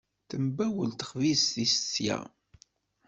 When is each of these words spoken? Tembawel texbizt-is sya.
Tembawel 0.29 0.91
texbizt-is 0.99 1.75
sya. 1.93 2.19